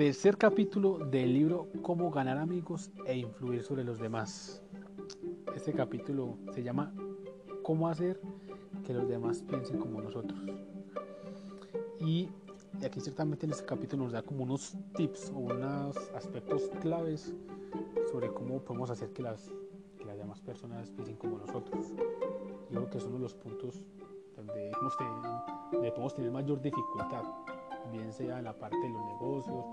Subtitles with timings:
[0.00, 4.62] tercer capítulo del libro Cómo ganar amigos e influir sobre los demás.
[5.54, 6.94] Este capítulo se llama
[7.62, 8.18] Cómo hacer
[8.86, 10.40] que los demás piensen como nosotros.
[11.98, 12.30] Y
[12.82, 17.34] aquí ciertamente en este capítulo nos da como unos tips o unos aspectos claves
[18.10, 19.52] sobre cómo podemos hacer que las,
[19.98, 21.88] que las demás personas piensen como nosotros.
[22.70, 23.84] Yo creo que son uno de los puntos
[24.34, 24.72] donde,
[25.70, 27.49] donde podemos tener mayor dificultad
[27.90, 29.64] bien sea en la parte de los negocios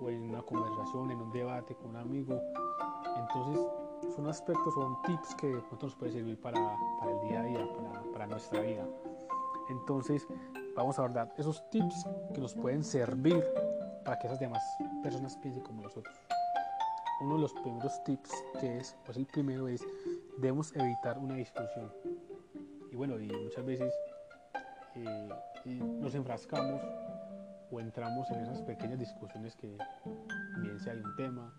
[0.00, 2.40] o en una conversación, en un debate con un amigo.
[3.16, 3.66] Entonces,
[4.14, 6.58] son aspectos, son tips que nos puede servir para,
[6.98, 8.86] para, el día a día, para, para, nuestra vida.
[9.70, 10.26] Entonces,
[10.76, 13.44] vamos a abordar esos tips que nos pueden servir
[14.04, 14.62] para que esas demás
[15.02, 16.14] personas piensen como nosotros.
[17.20, 19.84] Uno de los primeros tips que es, pues el primero es,
[20.38, 21.92] debemos evitar una discusión.
[22.90, 23.94] Y bueno, y muchas veces
[24.96, 25.28] eh,
[25.64, 26.80] nos enfrascamos
[27.72, 29.76] o entramos en esas pequeñas discusiones que
[30.60, 31.52] bien sea hay un tema,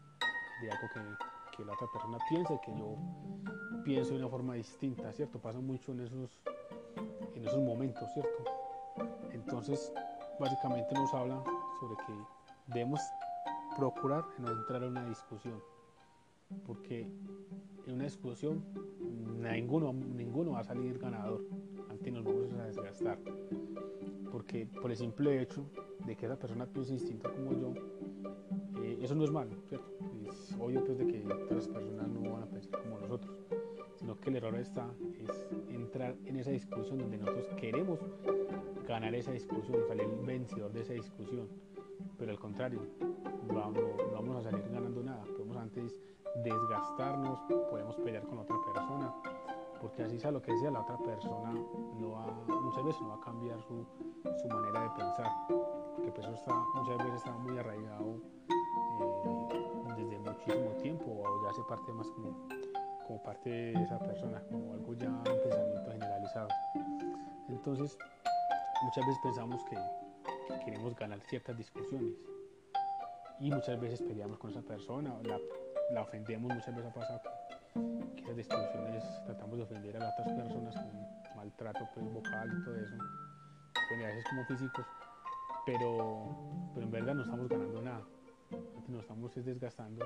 [0.62, 2.96] de algo que, que la otra persona piense, que yo
[3.84, 5.40] pienso de una forma distinta, ¿cierto?
[5.40, 6.42] Pasa mucho en esos,
[7.36, 8.44] en esos momentos, ¿cierto?
[9.32, 9.92] Entonces,
[10.40, 11.44] básicamente nos habla
[11.80, 12.14] sobre que
[12.68, 13.02] debemos
[13.76, 15.62] procurar no entrar en una discusión,
[16.68, 17.02] porque
[17.88, 18.64] en una discusión
[19.42, 21.44] ninguno, ninguno va a salir ganador,
[21.90, 23.18] antes nos vamos a desgastar,
[24.32, 25.66] porque por el simple hecho
[26.06, 27.74] de que esa persona piense distinto como yo,
[28.84, 29.88] eh, eso no es malo, ¿cierto?
[30.30, 33.34] Es obvio pues de que otras personas no van a pensar como nosotros,
[33.96, 38.00] sino que el error está es entrar en esa discusión donde nosotros queremos
[38.88, 41.48] ganar esa discusión, salir vencedor de esa discusión,
[42.18, 42.82] pero al contrario,
[43.48, 45.96] no vamos, no vamos a salir ganando nada, podemos antes
[46.44, 49.14] desgastarnos, podemos pelear con otra persona,
[49.84, 51.52] porque así sea lo que sea, la otra persona
[52.48, 53.86] muchas veces no va a cambiar su,
[54.48, 55.28] manera de pensar
[56.02, 61.50] que pues eso está, muchas veces está muy arraigado eh, desde muchísimo tiempo o ya
[61.50, 62.48] hace parte más como,
[63.06, 66.48] como parte de esa persona, como algo ya un pensamiento generalizado.
[67.50, 67.98] Entonces,
[68.84, 69.78] muchas veces pensamos que,
[70.64, 72.14] queremos ganar ciertas discusiones
[73.42, 75.38] y muchas veces peleamos con esa persona, la,
[75.92, 77.22] la ofendemos, muchas veces ha pasado
[77.74, 82.64] que, esas discusiones tratamos de ofender a las otras personas con maltrato pues, vocal y
[82.64, 82.96] todo eso,
[83.90, 84.86] bueno, a veces como físicos,
[85.66, 88.02] pero, pero en verdad no estamos ganando nada.
[88.88, 90.06] Nos estamos desgastando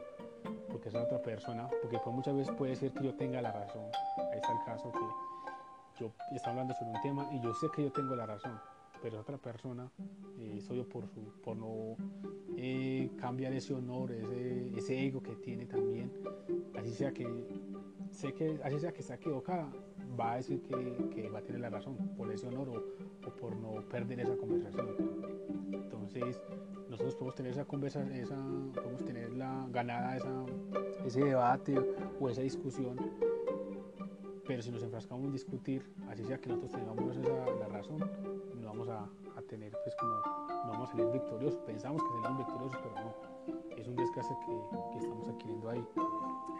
[0.69, 3.85] porque es otra persona, porque pues muchas veces puede ser que yo tenga la razón.
[4.31, 7.83] Ahí está el caso que yo estoy hablando sobre un tema y yo sé que
[7.83, 8.59] yo tengo la razón,
[9.01, 9.89] pero otra persona,
[10.39, 11.95] eh, soy yo por, su, por no
[12.55, 16.11] eh, cambiar ese honor, ese, ese, ego que tiene también,
[16.97, 17.27] sea que
[18.11, 19.71] sé que así sea que está equivocada,
[20.19, 23.31] va a decir que, que va a tener la razón por ese honor o, o
[23.35, 24.87] por no perder esa conversación.
[25.71, 26.41] Entonces,
[26.89, 28.37] nosotros podemos tener esa conversación, esa,
[28.73, 30.45] podemos tener la ganada esa,
[31.05, 31.77] ese debate
[32.19, 32.97] o esa discusión,
[34.47, 37.99] pero si nos enfrascamos en discutir, así sea que nosotros tengamos esa, la razón,
[38.55, 39.03] no vamos a,
[39.35, 41.59] a, tener, pues no vamos a salir victoriosos.
[41.59, 43.36] Pensamos que salimos victoriosos, pero no.
[43.77, 45.85] Es un desgaste que, estamos adquiriendo ahí.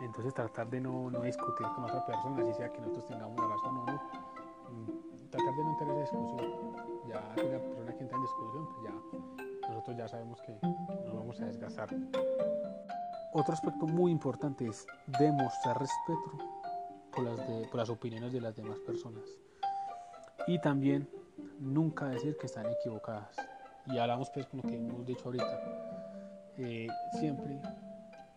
[0.01, 3.47] Entonces, tratar de no, no discutir con otra persona, así sea que nosotros tengamos la
[3.47, 3.93] razón o no.
[3.93, 6.51] Mm, tratar de no entrar en esa discusión.
[7.07, 10.57] Ya que la persona que entra en discusión, pues ya nosotros ya sabemos que
[11.05, 11.89] nos vamos a desgastar.
[13.33, 14.85] Otro aspecto muy importante es
[15.19, 16.31] demostrar respeto
[17.13, 19.23] por las, por las opiniones de las demás personas.
[20.47, 21.09] Y también
[21.59, 23.35] nunca decir que están equivocadas.
[23.87, 25.86] Y hablamos pues con lo que hemos dicho ahorita.
[26.59, 26.88] Eh,
[27.19, 27.62] siempre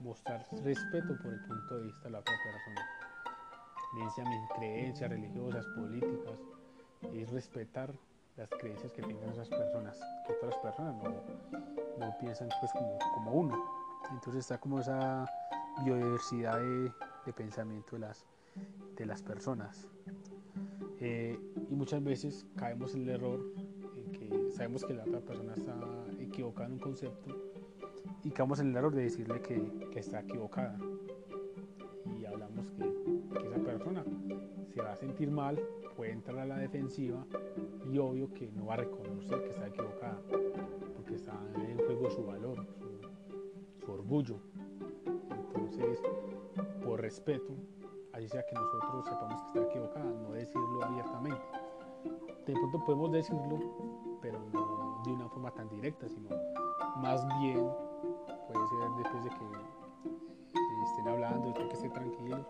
[0.01, 2.87] mostrar respeto por el punto de vista de la otra persona.
[3.95, 6.39] Bien creencias religiosas, políticas,
[7.15, 7.93] es respetar
[8.37, 10.95] las creencias que tengan esas personas, que otras personas
[11.99, 13.65] no, piensan pues como, como, uno.
[14.11, 15.27] Entonces está como esa
[15.85, 16.93] biodiversidad de,
[17.27, 18.27] de pensamiento de las,
[18.97, 19.89] de las personas.
[21.01, 21.39] Eh,
[21.71, 23.41] y muchas veces caemos en el error
[23.97, 25.75] en que sabemos que la otra persona está
[26.21, 27.50] equivocada en un concepto
[28.23, 30.79] y caemos en el error de decirle que, está equivocada.
[32.19, 34.05] Y hablamos que, que esa persona
[34.73, 35.61] se va a sentir mal,
[35.97, 37.25] puede entrar a la defensiva
[37.91, 40.21] y obvio que no va a reconocer que está equivocada,
[40.97, 42.67] porque está en juego su valor,
[43.85, 44.37] su, orgullo.
[45.31, 46.01] Entonces,
[46.85, 47.53] por respeto,
[48.13, 51.43] así sea que nosotros sepamos que está equivocada, no decirlo abiertamente.
[52.47, 56.31] De pronto podemos decirlo, pero no de una forma tan directa, sino
[56.97, 57.67] más bien
[58.53, 62.47] después de que estén hablando, después que esté tranquilo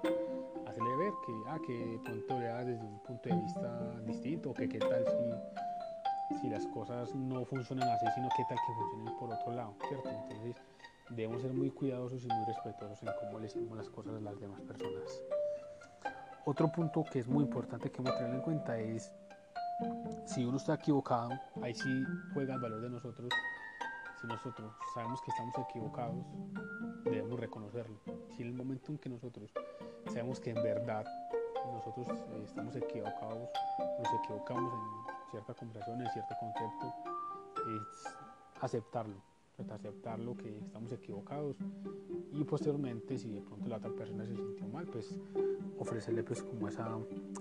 [0.67, 4.79] hacerle ver que, ah, que pronto vea desde un punto de vista distinto, que qué
[4.79, 9.53] tal si, si las cosas no funcionan así, sino qué tal que funcionen por otro
[9.53, 10.09] lado, ¿cierto?
[10.09, 10.57] Entonces
[11.11, 14.39] debemos ser muy cuidadosos y muy respetuosos en cómo le decimos las cosas a las
[14.39, 15.23] demás personas.
[16.45, 19.13] Otro punto que es muy importante que hemos tener en cuenta es
[20.25, 21.31] si uno está equivocado,
[21.63, 23.29] ahí sí juega el valor de nosotros.
[24.21, 26.25] Si nosotros sabemos que estamos equivocados,
[27.05, 27.97] debemos reconocerlo.
[28.37, 29.51] Si en el momento en que nosotros
[30.07, 31.05] sabemos que en verdad
[31.73, 33.49] nosotros eh, estamos equivocados,
[33.99, 36.95] nos equivocamos en cierta conversación, en cierto concepto,
[37.79, 38.15] es
[38.61, 39.17] aceptarlo,
[39.71, 41.57] aceptarlo que estamos equivocados
[42.33, 45.19] y posteriormente si de pronto la otra persona se sintió mal, pues
[45.79, 46.99] ofrecerle pues como esa,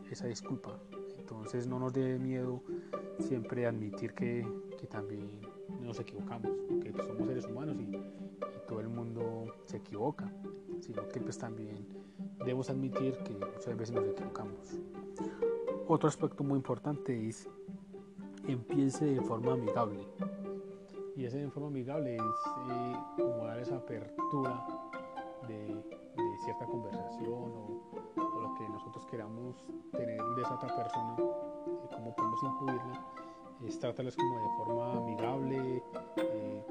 [0.09, 0.77] esa disculpa.
[1.17, 2.61] Entonces no nos dé miedo
[3.19, 4.45] siempre admitir que,
[4.79, 5.29] que también
[5.81, 7.91] nos equivocamos, que somos seres humanos y,
[8.67, 10.31] todo el mundo se equivoca,
[10.79, 11.87] sino que pues también
[12.37, 14.79] debemos admitir que muchas veces nos equivocamos.
[15.87, 17.49] Otro aspecto muy importante es
[18.47, 20.07] empiece de forma amigable.
[21.15, 24.63] Y ese de forma amigable es eh, como dar esa apertura
[25.47, 25.83] de,
[26.45, 27.81] cierta conversación o,
[28.15, 33.05] lo que nosotros queramos tener de esa otra persona, cómo podemos incluirla,
[33.67, 35.83] es tratarles como de forma amigable
[36.17, 36.65] eh,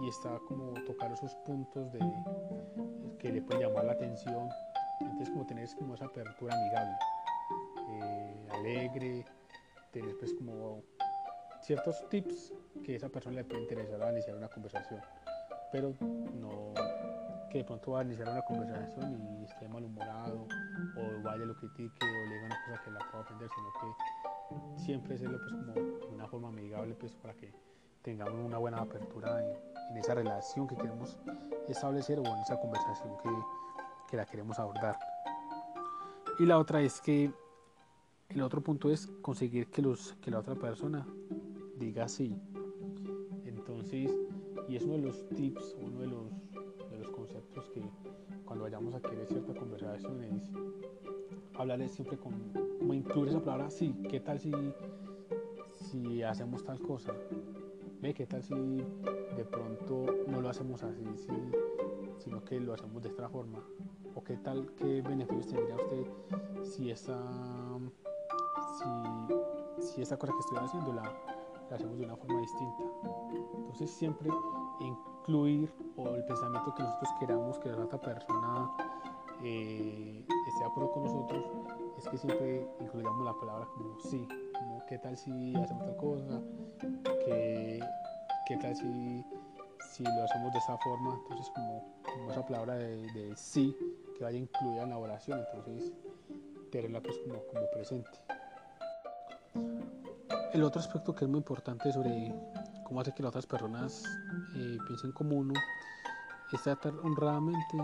[0.00, 2.00] y está como tocar esos puntos de,
[3.18, 4.48] que le pueden llamar la atención.
[5.00, 6.96] Entonces como tener como esa apertura amigable,
[7.90, 9.24] eh, alegre,
[9.92, 10.82] tener pues como
[11.60, 12.52] ciertos tips
[12.84, 15.00] que a esa persona le puede interesar a iniciar una conversación,
[15.72, 15.94] pero
[16.34, 16.74] no
[17.50, 20.46] que de pronto va a iniciar una conversación y esté malhumorado
[20.96, 24.25] o vaya lo critique o le diga una cosa que la pueda aprender, sino que
[24.76, 25.52] siempre hacerlo pues
[26.00, 27.52] como una forma amigable pues para que
[28.02, 29.56] tengamos una buena apertura en,
[29.90, 31.18] en esa relación que queremos
[31.68, 33.30] establecer o en esa conversación que,
[34.08, 34.98] que la queremos abordar.
[36.38, 37.32] Y la otra es que
[38.28, 41.06] el otro punto es conseguir que, los, que la otra persona
[41.76, 42.36] diga sí.
[43.44, 44.14] Entonces,
[44.68, 47.82] y es uno de los tips, uno de los, de los conceptos que
[48.44, 50.50] cuando vayamos a querer cierta conversación es
[51.58, 52.32] hablarles siempre con,
[52.78, 54.52] como incluir esa palabra sí, ¿qué tal si,
[55.72, 57.12] si hacemos tal cosa?
[58.00, 58.14] ¿Ve?
[58.14, 61.32] ¿Qué tal si de pronto no lo hacemos así, si,
[62.18, 63.62] sino que lo hacemos de esta forma?
[64.14, 66.06] ¿O qué tal, qué beneficios tendría usted
[66.64, 67.18] si esa,
[69.78, 71.02] si esa cosa que estoy haciendo la,
[71.70, 72.84] la hacemos de una forma distinta?
[73.56, 74.30] Entonces siempre
[74.80, 78.70] incluir o el pensamiento que nosotros queramos que la otra persona
[79.44, 81.44] eh, esté de acuerdo con nosotros
[81.98, 86.42] es que siempre incluyamos la palabra como sí, como qué tal si hacemos tal cosa,
[87.24, 87.80] qué,
[88.46, 89.24] qué tal si,
[89.90, 91.96] si lo hacemos de esa forma, entonces como,
[92.30, 93.76] esa palabra de, sí
[94.16, 95.92] que vaya incluida en la oración, entonces
[96.70, 98.10] tenerla pues como, como presente.
[100.52, 102.34] El otro aspecto que es muy importante sobre
[102.84, 104.04] cómo hacer que las otras personas
[104.56, 105.54] eh, piensen como uno
[106.52, 107.76] es tratar honradamente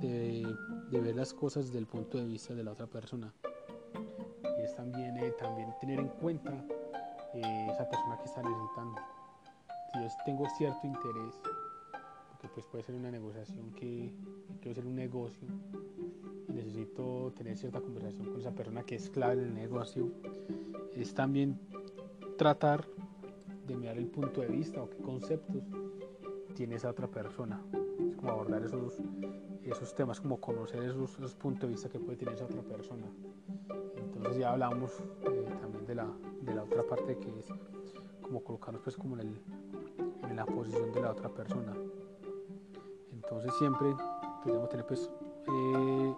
[0.00, 0.46] de,
[0.90, 3.32] ver las cosas desde el punto de vista de la otra persona.
[4.58, 6.52] Y es también, eh, también tener en cuenta
[7.34, 9.00] eh, esa persona que está necesitando.
[9.92, 11.40] Si yo tengo cierto interés,
[12.30, 14.12] porque pues puede ser una negociación que
[14.60, 15.48] quiero hacer un negocio
[16.52, 20.10] necesito tener cierta conversación con esa persona que es clave en el negocio,
[20.94, 21.58] es también
[22.36, 22.86] tratar
[23.66, 25.62] de mirar el punto de vista o qué conceptos
[26.54, 27.62] tiene esa otra persona.
[28.20, 29.00] Como abordar esos,
[29.64, 33.06] esos temas, como conocer esos, puntos de vista que puede tener esa otra persona.
[33.96, 36.06] Entonces ya hablamos eh, también de la,
[36.42, 37.46] de la otra parte que es
[38.30, 39.40] como colocarnos pues como en,
[40.36, 41.74] la posición de la otra persona.
[43.12, 43.88] Entonces siempre
[44.44, 45.10] debemos tener pues
[45.48, 46.14] eh,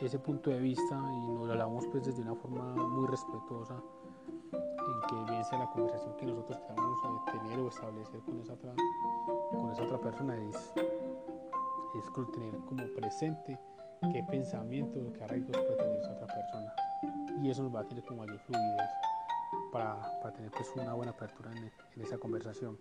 [0.00, 3.82] ese punto de vista y nos lo hablamos pues desde una forma muy respetuosa
[4.52, 8.54] en que bien sea la conversación que nosotros queramos eh, tener o establecer con esa
[8.54, 8.74] otra,
[9.50, 10.72] con esa otra persona es,
[11.98, 13.58] es tener como presente
[14.12, 16.72] qué pensamientos qué arraigos puede tener esa otra persona.
[17.42, 18.88] Y eso nos va a tener como mayor fluidez
[19.72, 22.78] para, para tener pues una buena apertura en, esa conversación.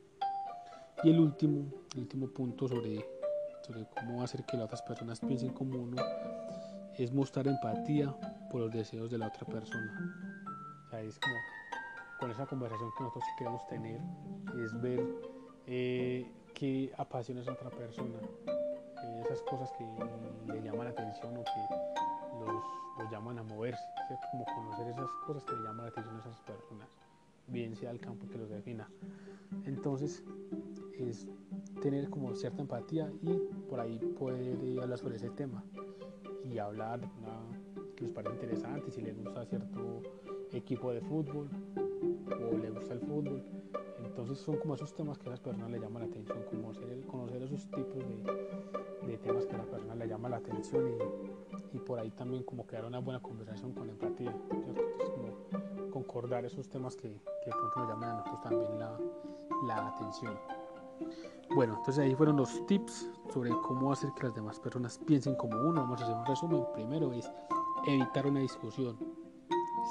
[1.04, 1.66] Y el último,
[1.98, 3.06] último punto sobre,
[3.62, 6.02] sobre cómo hacer que las otras personas piensen como uno
[6.98, 8.14] es mostrar empatía
[8.52, 10.14] por los deseos de la otra persona.
[10.86, 11.36] O sea, es como
[12.20, 14.02] con esa conversación que nosotros queremos tener,
[14.62, 15.02] es ver
[15.66, 18.20] eh, qué apasiona esa otra persona,
[19.30, 19.86] esas cosas que
[20.52, 22.64] le llaman la atención o que los,
[22.98, 24.26] los llaman a moverse, ¿cierto?
[24.32, 26.88] como conocer esas cosas que le llaman la atención a esas personas,
[27.48, 28.90] bien sea el campo que los defina.
[29.66, 30.24] Entonces,
[30.98, 31.28] es
[31.82, 33.38] tener como cierta empatía y
[33.70, 35.64] por ahí poder hablar sobre ese tema
[36.44, 37.00] y hablar
[37.96, 40.02] que nos parece interesante, si le gusta cierto
[40.52, 41.48] equipo de fútbol
[42.28, 43.44] o le gusta el fútbol,
[44.04, 46.74] Entonces son como esos temas que a las personas le llaman la atención, como
[47.08, 51.78] conocer esos tipos de, de, temas que a las personas le llaman la atención y,
[51.78, 56.96] y, por ahí también como crear una buena conversación con empatía, como concordar esos temas
[56.96, 58.98] que, que pronto nos llaman a nosotros también la,
[59.66, 60.38] la atención.
[61.56, 65.58] Bueno, entonces ahí fueron los tips sobre cómo hacer que las demás personas piensen como
[65.68, 65.82] uno.
[65.82, 66.64] Vamos a hacer un resumen.
[66.74, 67.32] Primero es
[67.88, 68.98] evitar una discusión.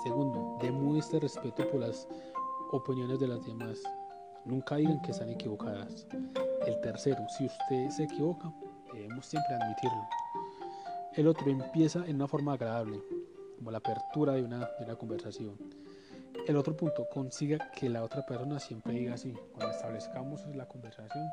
[0.04, 2.08] Segundo, demuestre respeto por las
[2.70, 3.82] opiniones de las demás.
[4.44, 6.06] Nunca digan que están equivocadas.
[6.66, 8.52] El tercero, si usted se equivoca,
[8.92, 10.08] debemos siempre admitirlo.
[11.14, 13.00] El otro empieza en una forma agradable,
[13.56, 15.56] como la apertura de una, de una conversación.
[16.46, 19.34] El otro punto, consiga que la otra persona siempre diga así.
[19.52, 21.26] Cuando establezcamos la conversación,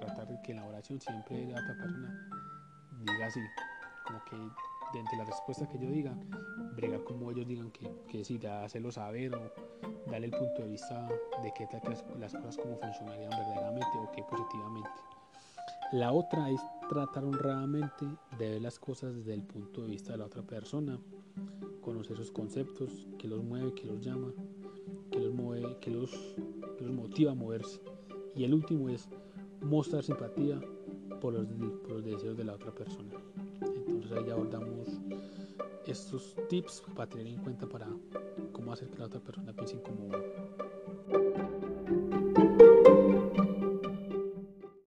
[0.00, 2.28] tratar de que en la oración siempre la otra persona
[3.04, 3.40] diga así.
[4.06, 4.36] Como que
[4.92, 6.12] de la respuesta que yo diga,
[6.74, 9.52] bregar como ellos digan que, que sí, hacerlo saber o
[10.10, 11.08] darle el punto de vista
[11.42, 11.80] de qué tal
[12.18, 14.90] las, cosas como funcionarían verdaderamente o qué positivamente.
[15.92, 18.04] La otra es tratar honradamente
[18.36, 20.98] de ver las cosas desde el punto de vista de la otra persona,
[21.80, 24.32] conocer sus conceptos, qué los mueve, qué los llama,
[25.12, 26.10] qué los, mueve, qué los,
[26.80, 27.80] motiva a moverse.
[28.34, 29.08] Y el último es
[29.60, 30.60] mostrar simpatía
[31.20, 33.14] por los, deseos de la otra persona.
[33.86, 34.88] Entonces ahí abordamos
[35.86, 37.86] estos tips para tener en cuenta para
[38.50, 40.08] cómo hacer que la otra persona piense como